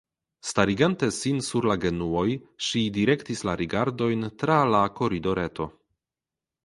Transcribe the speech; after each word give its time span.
Starigante 0.51 1.09
sin 1.17 1.41
sur 1.47 1.67
la 1.71 1.75
genuoj, 1.83 2.25
ŝi 2.69 2.83
direktis 2.97 3.45
la 3.51 3.55
rigardojn, 3.61 4.31
tra 4.45 4.57
la 4.77 4.85
koridoreto. 5.03 5.69